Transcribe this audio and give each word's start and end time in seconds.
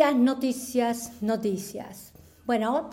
Noticias, 0.00 0.16
noticias, 0.24 1.12
noticias. 1.20 2.12
Bueno, 2.46 2.88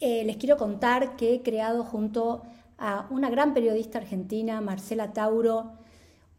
eh, 0.00 0.24
les 0.24 0.36
quiero 0.36 0.56
contar 0.56 1.14
que 1.14 1.32
he 1.32 1.42
creado 1.42 1.84
junto 1.84 2.42
a 2.76 3.06
una 3.10 3.30
gran 3.30 3.54
periodista 3.54 3.98
argentina, 3.98 4.60
Marcela 4.60 5.12
Tauro, 5.12 5.70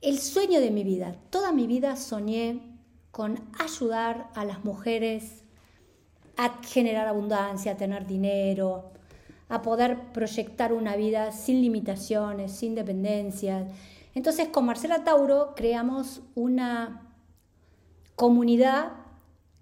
el 0.01 0.19
sueño 0.19 0.59
de 0.59 0.69
mi 0.69 0.83
vida. 0.83 1.15
Toda 1.29 1.53
mi 1.53 1.65
vida 1.65 1.95
soñé 1.95 2.59
con 3.11 3.39
ayudar 3.57 4.29
a 4.35 4.43
las 4.43 4.65
mujeres 4.65 5.45
a 6.35 6.59
generar 6.61 7.07
abundancia, 7.07 7.71
a 7.71 7.77
tener 7.77 8.05
dinero, 8.05 8.91
a 9.47 9.61
poder 9.61 10.11
proyectar 10.11 10.73
una 10.73 10.97
vida 10.97 11.31
sin 11.31 11.61
limitaciones, 11.61 12.51
sin 12.51 12.75
dependencias. 12.75 13.71
Entonces 14.13 14.49
con 14.49 14.65
Marcela 14.65 15.05
Tauro 15.05 15.53
creamos 15.55 16.21
una 16.35 17.07
comunidad 18.17 19.00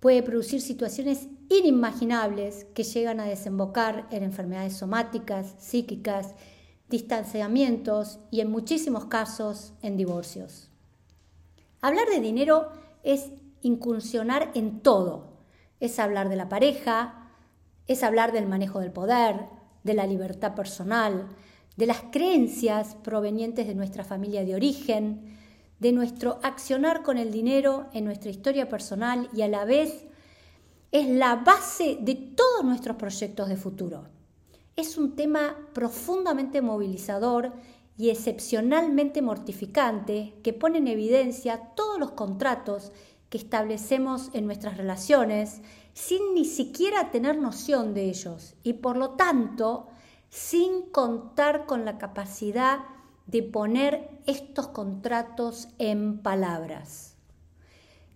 puede 0.00 0.24
producir 0.24 0.60
situaciones 0.60 1.28
inimaginables 1.48 2.64
que 2.74 2.82
llegan 2.82 3.20
a 3.20 3.24
desembocar 3.24 4.08
en 4.10 4.24
enfermedades 4.24 4.78
somáticas, 4.78 5.54
psíquicas 5.58 6.34
distanciamientos 6.88 8.18
y 8.32 8.40
en 8.40 8.50
muchísimos 8.50 9.04
casos 9.04 9.74
en 9.82 9.96
divorcios. 9.96 10.72
Hablar 11.82 12.08
de 12.08 12.18
dinero 12.18 12.70
es 13.04 13.30
incursionar 13.62 14.50
en 14.54 14.80
todo. 14.80 15.36
Es 15.78 16.00
hablar 16.00 16.28
de 16.28 16.36
la 16.36 16.48
pareja, 16.48 17.30
es 17.86 18.02
hablar 18.02 18.32
del 18.32 18.48
manejo 18.48 18.80
del 18.80 18.90
poder, 18.90 19.54
de 19.86 19.94
la 19.94 20.06
libertad 20.06 20.54
personal, 20.54 21.28
de 21.76 21.86
las 21.86 22.02
creencias 22.10 22.96
provenientes 22.96 23.66
de 23.66 23.74
nuestra 23.74 24.04
familia 24.04 24.44
de 24.44 24.54
origen, 24.54 25.38
de 25.78 25.92
nuestro 25.92 26.40
accionar 26.42 27.02
con 27.02 27.18
el 27.18 27.30
dinero 27.30 27.86
en 27.92 28.04
nuestra 28.04 28.30
historia 28.30 28.68
personal 28.68 29.28
y 29.32 29.42
a 29.42 29.48
la 29.48 29.64
vez 29.64 30.06
es 30.90 31.08
la 31.08 31.36
base 31.36 31.98
de 32.00 32.14
todos 32.14 32.64
nuestros 32.64 32.96
proyectos 32.96 33.48
de 33.48 33.56
futuro. 33.56 34.08
Es 34.74 34.96
un 34.96 35.14
tema 35.14 35.56
profundamente 35.72 36.60
movilizador 36.62 37.52
y 37.98 38.10
excepcionalmente 38.10 39.22
mortificante 39.22 40.34
que 40.42 40.52
pone 40.52 40.78
en 40.78 40.88
evidencia 40.88 41.72
todos 41.74 41.98
los 41.98 42.12
contratos 42.12 42.92
que 43.28 43.38
establecemos 43.38 44.30
en 44.32 44.46
nuestras 44.46 44.76
relaciones 44.76 45.62
sin 45.92 46.34
ni 46.34 46.44
siquiera 46.44 47.10
tener 47.10 47.38
noción 47.38 47.94
de 47.94 48.04
ellos 48.04 48.54
y 48.62 48.74
por 48.74 48.96
lo 48.96 49.10
tanto 49.10 49.88
sin 50.28 50.82
contar 50.90 51.66
con 51.66 51.84
la 51.84 51.98
capacidad 51.98 52.80
de 53.26 53.42
poner 53.42 54.10
estos 54.26 54.68
contratos 54.68 55.68
en 55.78 56.18
palabras. 56.18 57.16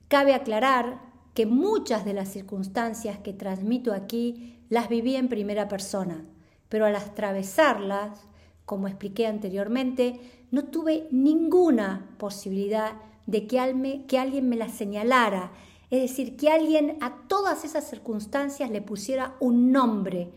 Cabe 0.08 0.34
aclarar 0.34 1.00
que 1.34 1.46
muchas 1.46 2.04
de 2.04 2.14
las 2.14 2.28
circunstancias 2.28 3.18
que 3.18 3.32
transmito 3.32 3.92
aquí 3.92 4.64
las 4.68 4.88
viví 4.88 5.16
en 5.16 5.28
primera 5.28 5.68
persona 5.68 6.24
pero 6.70 6.86
al 6.86 6.96
atravesarlas, 6.96 8.26
como 8.64 8.88
expliqué 8.88 9.26
anteriormente, 9.26 10.20
no 10.50 10.64
tuve 10.66 11.08
ninguna 11.10 12.14
posibilidad 12.16 12.92
de 13.30 13.46
que, 13.46 14.04
que 14.06 14.18
alguien 14.18 14.48
me 14.48 14.56
las 14.56 14.72
señalara, 14.72 15.52
es 15.90 16.02
decir, 16.02 16.36
que 16.36 16.50
alguien 16.50 16.96
a 17.00 17.26
todas 17.26 17.64
esas 17.64 17.88
circunstancias 17.88 18.70
le 18.70 18.80
pusiera 18.80 19.36
un 19.40 19.72
nombre, 19.72 20.30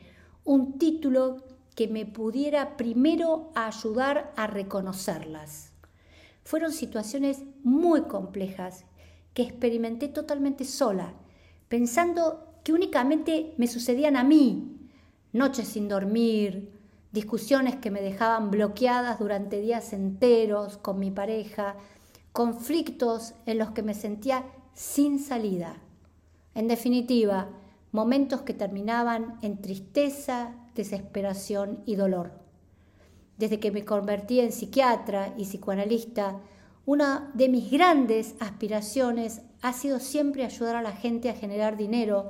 un 0.43 0.79
título 0.79 1.43
que 1.75 1.87
me 1.87 2.05
pudiera 2.05 2.75
primero 2.77 3.51
ayudar 3.55 4.33
a 4.35 4.47
reconocerlas. 4.47 5.71
Fueron 6.43 6.71
situaciones 6.71 7.43
muy 7.63 8.01
complejas 8.03 8.85
que 9.33 9.43
experimenté 9.43 10.07
totalmente 10.07 10.65
sola, 10.65 11.13
pensando 11.69 12.53
que 12.63 12.73
únicamente 12.73 13.53
me 13.57 13.67
sucedían 13.67 14.15
a 14.15 14.23
mí, 14.23 14.77
noches 15.31 15.67
sin 15.67 15.87
dormir, 15.87 16.71
discusiones 17.11 17.75
que 17.75 17.91
me 17.91 18.01
dejaban 18.01 18.51
bloqueadas 18.51 19.19
durante 19.19 19.61
días 19.61 19.93
enteros 19.93 20.77
con 20.77 20.99
mi 20.99 21.11
pareja, 21.11 21.75
conflictos 22.33 23.35
en 23.45 23.59
los 23.59 23.71
que 23.71 23.83
me 23.83 23.93
sentía 23.93 24.43
sin 24.73 25.19
salida. 25.19 25.77
En 26.55 26.67
definitiva, 26.67 27.49
momentos 27.91 28.41
que 28.41 28.55
terminaban 28.55 29.37
en 29.43 29.61
tristeza, 29.61 30.55
desesperación 30.75 31.83
y 31.85 31.95
dolor. 31.95 32.31
Desde 33.37 33.59
que 33.59 33.71
me 33.71 33.85
convertí 33.85 34.39
en 34.39 34.51
psiquiatra 34.51 35.35
y 35.37 35.43
psicoanalista, 35.43 36.39
una 36.85 37.31
de 37.35 37.49
mis 37.49 37.71
grandes 37.71 38.35
aspiraciones 38.39 39.41
ha 39.61 39.71
sido 39.71 39.99
siempre 39.99 40.43
ayudar 40.43 40.75
a 40.75 40.81
la 40.81 40.91
gente 40.91 41.29
a 41.29 41.35
generar 41.35 41.77
dinero 41.77 42.29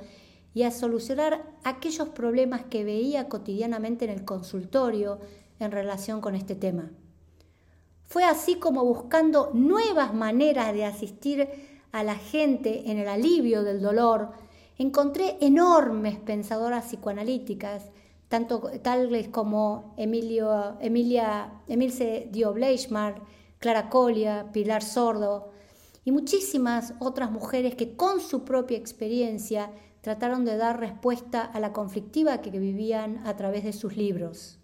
y 0.53 0.63
a 0.63 0.71
solucionar 0.71 1.49
aquellos 1.63 2.09
problemas 2.09 2.63
que 2.65 2.83
veía 2.83 3.29
cotidianamente 3.29 4.05
en 4.05 4.11
el 4.11 4.25
consultorio 4.25 5.19
en 5.59 5.71
relación 5.71 6.19
con 6.19 6.35
este 6.35 6.55
tema. 6.55 6.91
Fue 8.05 8.23
así 8.23 8.55
como 8.55 8.83
buscando 8.85 9.51
nuevas 9.53 10.13
maneras 10.13 10.73
de 10.73 10.85
asistir 10.85 11.49
a 11.91 12.03
la 12.03 12.15
gente 12.15 12.91
en 12.91 12.97
el 12.97 13.07
alivio 13.07 13.63
del 13.63 13.81
dolor, 13.81 14.31
encontré 14.77 15.37
enormes 15.41 16.17
pensadoras 16.19 16.85
psicoanalíticas, 16.85 17.91
tanto 18.27 18.61
tales 18.81 19.27
como 19.27 19.93
Emilia, 19.97 20.75
Emilce 21.67 22.29
Dio 22.31 22.55
Clara 23.59 23.89
Colia, 23.89 24.49
Pilar 24.51 24.83
Sordo 24.83 25.51
y 26.03 26.11
muchísimas 26.11 26.95
otras 26.99 27.31
mujeres 27.31 27.75
que 27.75 27.95
con 27.95 28.19
su 28.19 28.43
propia 28.43 28.77
experiencia 28.77 29.71
trataron 30.01 30.43
de 30.43 30.57
dar 30.57 30.79
respuesta 30.79 31.43
a 31.43 31.59
la 31.59 31.71
conflictiva 31.71 32.41
que 32.41 32.49
vivían 32.49 33.25
a 33.25 33.37
través 33.37 33.63
de 33.63 33.71
sus 33.71 33.95
libros. 33.95 34.59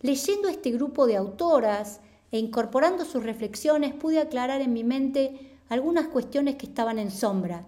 Leyendo 0.00 0.48
este 0.48 0.70
grupo 0.70 1.06
de 1.06 1.16
autoras 1.16 2.00
e 2.30 2.38
incorporando 2.38 3.04
sus 3.04 3.22
reflexiones 3.22 3.94
pude 3.94 4.20
aclarar 4.20 4.60
en 4.60 4.72
mi 4.72 4.84
mente 4.84 5.58
algunas 5.68 6.08
cuestiones 6.08 6.56
que 6.56 6.66
estaban 6.66 6.98
en 6.98 7.10
sombra. 7.10 7.66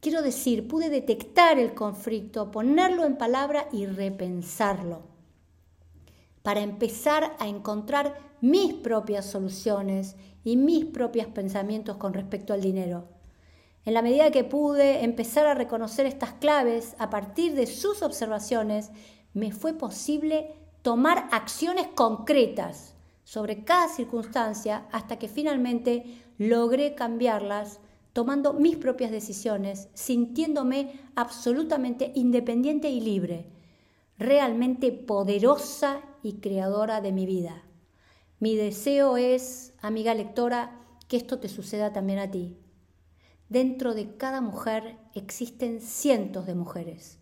Quiero 0.00 0.22
decir, 0.22 0.68
pude 0.68 0.90
detectar 0.90 1.58
el 1.58 1.74
conflicto, 1.74 2.50
ponerlo 2.50 3.04
en 3.04 3.16
palabra 3.16 3.68
y 3.72 3.86
repensarlo, 3.86 5.02
para 6.42 6.60
empezar 6.60 7.34
a 7.38 7.48
encontrar 7.48 8.16
mis 8.40 8.74
propias 8.74 9.26
soluciones 9.26 10.16
y 10.44 10.56
mis 10.56 10.84
propios 10.84 11.26
pensamientos 11.26 11.96
con 11.96 12.12
respecto 12.12 12.52
al 12.52 12.60
dinero. 12.60 13.08
En 13.84 13.94
la 13.94 14.02
medida 14.02 14.30
que 14.30 14.44
pude 14.44 15.04
empezar 15.04 15.46
a 15.46 15.54
reconocer 15.54 16.06
estas 16.06 16.32
claves 16.32 16.94
a 16.98 17.08
partir 17.08 17.54
de 17.54 17.66
sus 17.66 18.02
observaciones, 18.02 18.90
me 19.32 19.52
fue 19.52 19.74
posible 19.74 20.54
tomar 20.82 21.28
acciones 21.30 21.86
concretas 21.94 22.95
sobre 23.26 23.64
cada 23.64 23.88
circunstancia 23.88 24.86
hasta 24.92 25.18
que 25.18 25.26
finalmente 25.26 26.22
logré 26.38 26.94
cambiarlas 26.94 27.80
tomando 28.12 28.52
mis 28.52 28.76
propias 28.76 29.10
decisiones, 29.10 29.88
sintiéndome 29.94 31.00
absolutamente 31.16 32.12
independiente 32.14 32.88
y 32.88 33.00
libre, 33.00 33.50
realmente 34.16 34.92
poderosa 34.92 36.02
y 36.22 36.34
creadora 36.34 37.00
de 37.00 37.10
mi 37.10 37.26
vida. 37.26 37.64
Mi 38.38 38.54
deseo 38.54 39.16
es, 39.16 39.74
amiga 39.82 40.14
lectora, 40.14 40.80
que 41.08 41.16
esto 41.16 41.40
te 41.40 41.48
suceda 41.48 41.92
también 41.92 42.20
a 42.20 42.30
ti. 42.30 42.56
Dentro 43.48 43.94
de 43.94 44.16
cada 44.16 44.40
mujer 44.40 44.98
existen 45.14 45.80
cientos 45.80 46.46
de 46.46 46.54
mujeres 46.54 47.18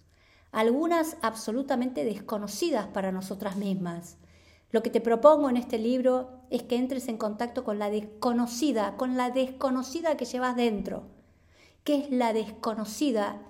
algunas 0.55 1.17
absolutamente 1.21 2.05
desconocidas 2.05 2.87
para 2.87 3.11
nosotras 3.11 3.57
mismas. 3.57 4.19
Lo 4.75 4.83
que 4.83 4.91
te 4.91 5.01
propongo 5.01 5.49
en 5.49 5.57
este 5.57 5.79
libro 5.79 6.31
es 6.51 6.65
que 6.65 6.75
entres 6.75 7.07
en 7.07 7.17
contacto 7.17 7.63
con 7.63 7.79
la 7.79 7.91
desconocida, 7.91 8.97
con 8.97 9.17
la 9.17 9.31
desconocida 9.31 10.17
que 10.17 10.25
llevas 10.25 10.57
dentro. 10.57 11.05
¿Qué 11.85 11.95
es 11.95 12.11
la 12.11 12.33
desconocida 12.33 13.41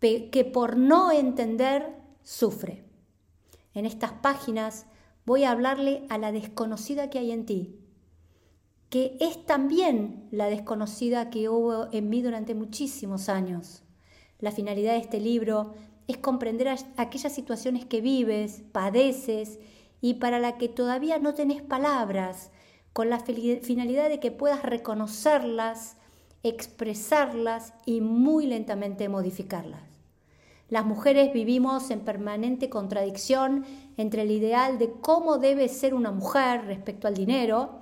que 0.00 0.50
por 0.50 0.78
no 0.78 1.12
entender 1.12 1.94
sufre? 2.22 2.86
En 3.74 3.84
estas 3.84 4.12
páginas 4.12 4.86
voy 5.26 5.44
a 5.44 5.50
hablarle 5.50 6.06
a 6.08 6.16
la 6.16 6.32
desconocida 6.32 7.10
que 7.10 7.18
hay 7.18 7.32
en 7.32 7.44
ti, 7.44 7.78
que 8.88 9.18
es 9.20 9.44
también 9.44 10.26
la 10.30 10.46
desconocida 10.46 11.28
que 11.28 11.50
hubo 11.50 11.92
en 11.92 12.08
mí 12.08 12.22
durante 12.22 12.54
muchísimos 12.54 13.28
años. 13.28 13.82
La 14.38 14.52
finalidad 14.52 14.94
de 14.94 15.00
este 15.00 15.20
libro 15.20 15.74
es 16.08 16.16
comprender 16.16 16.74
aquellas 16.96 17.34
situaciones 17.34 17.84
que 17.84 18.00
vives, 18.00 18.62
padeces 18.72 19.58
y 20.00 20.14
para 20.14 20.38
la 20.38 20.56
que 20.58 20.68
todavía 20.68 21.18
no 21.18 21.34
tenés 21.34 21.62
palabras, 21.62 22.50
con 22.92 23.10
la 23.10 23.20
finalidad 23.20 24.08
de 24.08 24.18
que 24.18 24.30
puedas 24.30 24.62
reconocerlas, 24.62 25.96
expresarlas 26.42 27.74
y 27.86 28.00
muy 28.00 28.46
lentamente 28.46 29.08
modificarlas. 29.08 29.82
Las 30.68 30.86
mujeres 30.86 31.32
vivimos 31.32 31.90
en 31.90 32.00
permanente 32.00 32.70
contradicción 32.70 33.64
entre 33.96 34.22
el 34.22 34.30
ideal 34.30 34.78
de 34.78 34.92
cómo 34.92 35.38
debe 35.38 35.68
ser 35.68 35.94
una 35.94 36.12
mujer 36.12 36.64
respecto 36.66 37.08
al 37.08 37.14
dinero, 37.14 37.80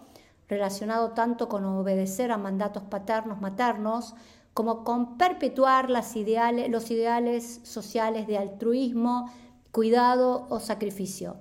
relacionado 0.49 1.11
tanto 1.11 1.49
con 1.49 1.65
obedecer 1.67 2.33
a 2.33 2.39
mandatos 2.39 2.83
paternos 2.85 3.41
maternos, 3.41 4.15
como 4.55 4.85
con 4.85 5.19
perpetuar 5.19 5.91
los 5.91 6.17
ideales 6.17 7.61
sociales 7.63 8.27
de 8.27 8.39
altruismo, 8.39 9.31
cuidado 9.71 10.47
o 10.49 10.59
sacrificio. 10.59 11.37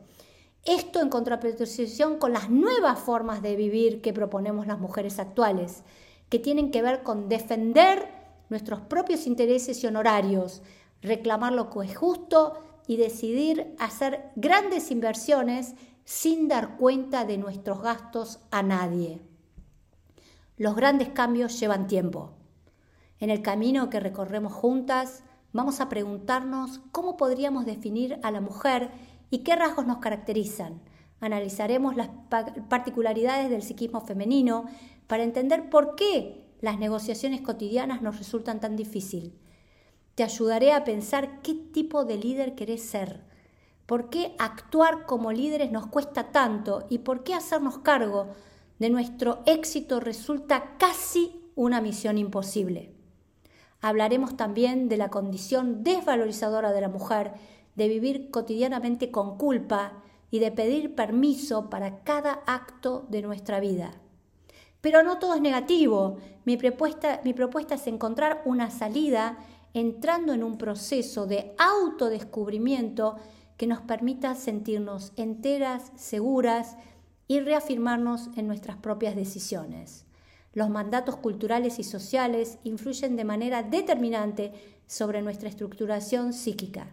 Esto 0.67 0.99
en 0.99 1.07
contraposición 1.07 2.17
con 2.17 2.33
las 2.33 2.49
nuevas 2.49 2.99
formas 2.99 3.41
de 3.41 3.55
vivir 3.55 4.01
que 4.01 4.11
proponemos 4.11 4.67
las 4.67 4.79
mujeres 4.79 5.17
actuales, 5.17 5.83
que 6.27 6.39
tienen 6.39 6.71
que 6.71 6.81
ver 6.81 7.03
con 7.03 7.29
defender 7.29 8.05
nuestros 8.49 8.81
propios 8.81 9.27
intereses 9.27 9.81
y 9.81 9.87
honorarios, 9.87 10.61
reclamar 11.01 11.53
lo 11.53 11.69
que 11.69 11.85
es 11.85 11.97
justo 11.97 12.61
y 12.85 12.97
decidir 12.97 13.75
hacer 13.79 14.29
grandes 14.35 14.91
inversiones 14.91 15.73
sin 16.03 16.49
dar 16.49 16.75
cuenta 16.75 17.23
de 17.23 17.37
nuestros 17.37 17.81
gastos 17.81 18.39
a 18.51 18.61
nadie. 18.61 19.21
Los 20.57 20.75
grandes 20.75 21.07
cambios 21.07 21.57
llevan 21.61 21.87
tiempo. 21.87 22.33
En 23.21 23.29
el 23.29 23.41
camino 23.41 23.89
que 23.89 24.01
recorremos 24.01 24.51
juntas, 24.51 25.23
vamos 25.53 25.79
a 25.79 25.87
preguntarnos 25.87 26.81
cómo 26.91 27.15
podríamos 27.15 27.65
definir 27.65 28.19
a 28.21 28.31
la 28.31 28.41
mujer 28.41 28.91
y 29.29 29.39
qué 29.39 29.55
rasgos 29.55 29.85
nos 29.85 29.97
caracterizan. 29.97 30.81
Analizaremos 31.19 31.95
las 31.95 32.09
particularidades 32.69 33.49
del 33.49 33.63
psiquismo 33.63 34.01
femenino 34.01 34.65
para 35.07 35.23
entender 35.23 35.69
por 35.69 35.95
qué 35.95 36.45
las 36.61 36.79
negociaciones 36.79 37.41
cotidianas 37.41 38.01
nos 38.01 38.17
resultan 38.17 38.59
tan 38.59 38.75
difíciles. 38.75 39.33
Te 40.15 40.23
ayudaré 40.23 40.73
a 40.73 40.83
pensar 40.83 41.41
qué 41.41 41.53
tipo 41.53 42.05
de 42.05 42.17
líder 42.17 42.55
querés 42.55 42.83
ser, 42.83 43.23
por 43.85 44.09
qué 44.09 44.35
actuar 44.39 45.05
como 45.05 45.31
líderes 45.31 45.71
nos 45.71 45.87
cuesta 45.87 46.31
tanto 46.31 46.85
y 46.89 46.99
por 46.99 47.23
qué 47.23 47.33
hacernos 47.33 47.79
cargo 47.79 48.27
de 48.79 48.89
nuestro 48.89 49.43
éxito 49.45 49.99
resulta 49.99 50.77
casi 50.77 51.41
una 51.55 51.81
misión 51.81 52.17
imposible. 52.17 52.93
Hablaremos 53.81 54.35
también 54.37 54.89
de 54.89 54.97
la 54.97 55.09
condición 55.09 55.83
desvalorizadora 55.83 56.71
de 56.71 56.81
la 56.81 56.89
mujer, 56.89 57.33
de 57.77 57.87
vivir 57.87 58.29
cotidianamente 58.31 59.11
con 59.11 59.37
culpa 59.37 60.03
y 60.29 60.39
de 60.39 60.51
pedir 60.51 60.95
permiso 60.95 61.69
para 61.69 62.03
cada 62.03 62.41
acto 62.45 63.05
de 63.09 63.21
nuestra 63.21 63.59
vida. 63.61 63.93
Pero 64.81 65.03
no 65.03 65.19
todo 65.19 65.35
es 65.35 65.41
negativo. 65.41 66.17
Mi 66.43 66.57
propuesta, 66.57 67.21
es 67.23 67.87
encontrar 67.87 68.41
una 68.45 68.71
salida 68.71 69.37
entrando 69.73 70.33
en 70.33 70.43
un 70.43 70.57
proceso 70.57 71.27
de 71.27 71.53
autodescubrimiento 71.57 73.17
que 73.57 73.67
nos 73.67 73.81
permita 73.81 74.33
sentirnos 74.35 75.13
enteras, 75.15 75.91
seguras 75.95 76.77
y 77.27 77.39
reafirmarnos 77.41 78.29
en 78.37 78.47
nuestras 78.47 78.77
propias 78.77 79.15
decisiones. 79.15 80.05
Los 80.53 80.69
mandatos 80.69 81.17
culturales 81.17 81.77
y 81.77 81.83
sociales 81.83 82.57
influyen 82.63 83.15
de 83.15 83.25
manera 83.25 83.61
determinante 83.61 84.51
sobre 84.87 85.21
nuestra 85.21 85.49
estructuración 85.49 86.33
psíquica. 86.33 86.87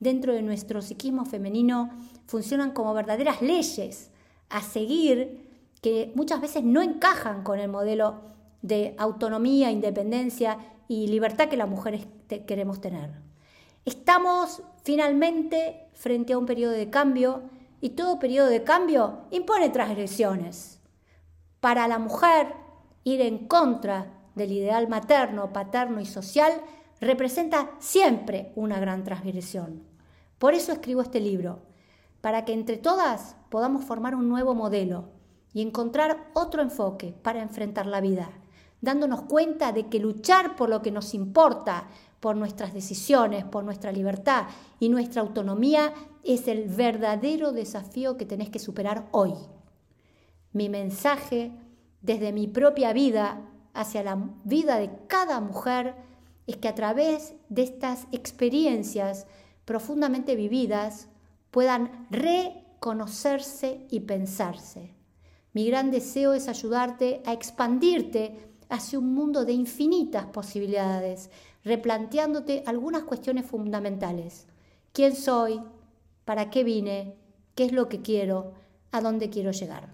Dentro 0.00 0.32
de 0.32 0.42
nuestro 0.42 0.80
psiquismo 0.80 1.24
femenino 1.24 1.90
funcionan 2.26 2.70
como 2.70 2.94
verdaderas 2.94 3.42
leyes 3.42 4.10
a 4.48 4.62
seguir 4.62 5.48
que 5.82 6.12
muchas 6.14 6.40
veces 6.40 6.62
no 6.64 6.82
encajan 6.82 7.42
con 7.42 7.58
el 7.58 7.68
modelo 7.68 8.20
de 8.62 8.94
autonomía, 8.98 9.70
independencia 9.70 10.58
y 10.88 11.08
libertad 11.08 11.48
que 11.48 11.56
las 11.56 11.68
mujeres 11.68 12.06
queremos 12.46 12.80
tener. 12.80 13.10
Estamos 13.84 14.62
finalmente 14.82 15.88
frente 15.94 16.32
a 16.32 16.38
un 16.38 16.46
periodo 16.46 16.72
de 16.72 16.90
cambio 16.90 17.42
y 17.80 17.90
todo 17.90 18.18
periodo 18.18 18.48
de 18.48 18.62
cambio 18.62 19.20
impone 19.30 19.70
transgresiones. 19.70 20.80
Para 21.60 21.88
la 21.88 21.98
mujer, 21.98 22.54
ir 23.04 23.20
en 23.20 23.46
contra 23.48 24.12
del 24.34 24.52
ideal 24.52 24.88
materno, 24.88 25.52
paterno 25.52 26.00
y 26.00 26.06
social 26.06 26.52
representa 27.00 27.70
siempre 27.78 28.52
una 28.56 28.78
gran 28.80 29.04
transgresión. 29.04 29.87
Por 30.38 30.54
eso 30.54 30.72
escribo 30.72 31.02
este 31.02 31.20
libro, 31.20 31.60
para 32.20 32.44
que 32.44 32.52
entre 32.52 32.76
todas 32.76 33.36
podamos 33.50 33.84
formar 33.84 34.14
un 34.14 34.28
nuevo 34.28 34.54
modelo 34.54 35.10
y 35.52 35.62
encontrar 35.62 36.30
otro 36.34 36.62
enfoque 36.62 37.14
para 37.22 37.42
enfrentar 37.42 37.86
la 37.86 38.00
vida, 38.00 38.30
dándonos 38.80 39.22
cuenta 39.22 39.72
de 39.72 39.88
que 39.88 39.98
luchar 39.98 40.56
por 40.56 40.68
lo 40.68 40.82
que 40.82 40.90
nos 40.90 41.14
importa, 41.14 41.88
por 42.20 42.36
nuestras 42.36 42.74
decisiones, 42.74 43.44
por 43.44 43.64
nuestra 43.64 43.92
libertad 43.92 44.46
y 44.80 44.88
nuestra 44.88 45.22
autonomía 45.22 45.92
es 46.24 46.48
el 46.48 46.68
verdadero 46.68 47.52
desafío 47.52 48.16
que 48.16 48.26
tenés 48.26 48.50
que 48.50 48.58
superar 48.58 49.08
hoy. 49.12 49.34
Mi 50.52 50.68
mensaje 50.68 51.52
desde 52.02 52.32
mi 52.32 52.46
propia 52.46 52.92
vida 52.92 53.40
hacia 53.74 54.02
la 54.02 54.18
vida 54.44 54.78
de 54.78 54.90
cada 55.06 55.40
mujer 55.40 55.94
es 56.46 56.56
que 56.56 56.68
a 56.68 56.74
través 56.74 57.34
de 57.48 57.62
estas 57.62 58.06
experiencias 58.10 59.26
profundamente 59.68 60.34
vividas 60.34 61.08
puedan 61.50 62.06
reconocerse 62.10 63.86
y 63.90 64.00
pensarse. 64.00 64.94
Mi 65.52 65.66
gran 65.66 65.90
deseo 65.90 66.32
es 66.32 66.48
ayudarte 66.48 67.22
a 67.26 67.34
expandirte 67.34 68.38
hacia 68.70 68.98
un 68.98 69.12
mundo 69.12 69.44
de 69.44 69.52
infinitas 69.52 70.24
posibilidades, 70.24 71.28
replanteándote 71.64 72.62
algunas 72.64 73.02
cuestiones 73.02 73.44
fundamentales. 73.44 74.46
¿Quién 74.94 75.14
soy? 75.14 75.60
¿Para 76.24 76.48
qué 76.48 76.64
vine? 76.64 77.16
¿Qué 77.54 77.66
es 77.66 77.72
lo 77.72 77.90
que 77.90 78.00
quiero? 78.00 78.54
¿A 78.90 79.02
dónde 79.02 79.28
quiero 79.28 79.50
llegar? 79.50 79.90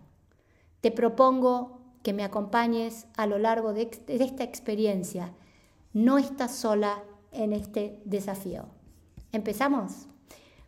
Te 0.83 0.93
propongo 0.93 1.81
que 2.05 2.13
me 2.13 2.23
acompañes 2.23 3.09
a 3.17 3.27
lo 3.27 3.39
largo 3.39 3.73
de, 3.73 3.91
esta 4.07 4.45
experiencia. 4.45 5.35
No 5.93 6.17
estás 6.19 6.55
sola 6.55 7.03
en 7.33 7.53
este 7.53 8.01
desafío. 8.05 8.67
¿Empezamos? 9.35 10.07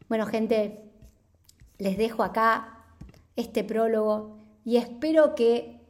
Bueno, 0.09 0.27
gente, 0.27 0.91
les 1.79 1.97
dejo 1.97 2.25
acá 2.25 2.85
este 3.37 3.63
prólogo 3.63 4.39
y 4.65 4.77
espero 4.77 5.37
que 5.37 5.81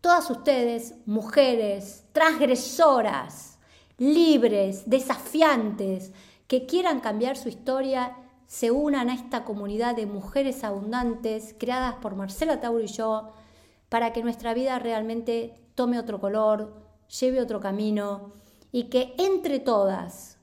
todas 0.00 0.28
ustedes, 0.30 0.96
mujeres, 1.06 2.02
transgresoras, 2.12 3.60
libres, 3.98 4.90
desafiantes, 4.90 6.12
que 6.48 6.66
quieran 6.66 6.98
cambiar 6.98 7.36
su 7.36 7.48
historia, 7.48 8.16
se 8.48 8.72
unan 8.72 9.10
a 9.10 9.14
esta 9.14 9.44
comunidad 9.44 9.94
de 9.94 10.06
mujeres 10.06 10.64
abundantes 10.64 11.54
creadas 11.56 11.94
por 12.02 12.16
Marcela 12.16 12.60
Tauro 12.60 12.82
y 12.82 12.88
yo, 12.88 13.30
para 13.88 14.12
que 14.12 14.24
nuestra 14.24 14.54
vida 14.54 14.80
realmente 14.80 15.54
tome 15.76 16.00
otro 16.00 16.18
color, 16.18 16.74
lleve 17.20 17.40
otro 17.40 17.60
camino 17.60 18.32
y 18.72 18.90
que 18.90 19.14
entre 19.18 19.60
todas, 19.60 20.33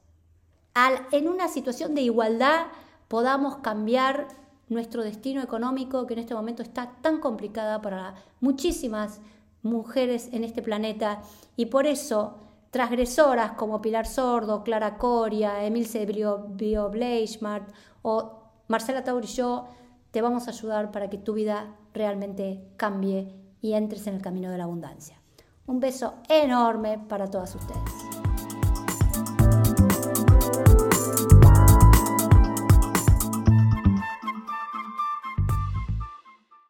en 1.11 1.27
una 1.27 1.47
situación 1.47 1.95
de 1.95 2.01
igualdad, 2.01 2.67
podamos 3.07 3.57
cambiar 3.57 4.27
nuestro 4.69 5.03
destino 5.03 5.41
económico 5.41 6.07
que 6.07 6.13
en 6.13 6.19
este 6.19 6.33
momento 6.33 6.63
está 6.63 6.93
tan 7.01 7.19
complicada 7.19 7.81
para 7.81 8.15
muchísimas 8.39 9.19
mujeres 9.63 10.29
en 10.31 10.43
este 10.43 10.61
planeta 10.61 11.21
y 11.57 11.67
por 11.67 11.85
eso 11.85 12.37
transgresoras 12.71 13.51
como 13.51 13.81
Pilar 13.81 14.07
Sordo, 14.07 14.63
Clara 14.63 14.97
Coria, 14.97 15.65
Emilce 15.65 16.05
Bio 16.05 16.89
Bleichmart 16.89 17.69
o 18.01 18.39
Marcela 18.69 19.03
Taur 19.03 19.25
y 19.25 19.27
yo 19.27 19.67
te 20.11 20.21
vamos 20.21 20.47
a 20.47 20.51
ayudar 20.51 20.91
para 20.91 21.09
que 21.09 21.17
tu 21.17 21.33
vida 21.33 21.75
realmente 21.93 22.63
cambie 22.77 23.35
y 23.61 23.73
entres 23.73 24.07
en 24.07 24.15
el 24.15 24.21
camino 24.21 24.49
de 24.49 24.57
la 24.57 24.63
abundancia. 24.63 25.21
Un 25.67 25.79
beso 25.79 26.15
enorme 26.29 26.97
para 26.97 27.29
todas 27.29 27.53
ustedes. 27.55 28.00